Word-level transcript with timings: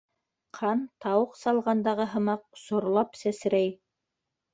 Ҡан, 0.59 0.79
тауыҡ 1.03 1.35
салғандағы 1.39 2.07
һымаҡ, 2.13 2.41
сорлап 2.61 3.21
сәсрәй. 3.21 3.69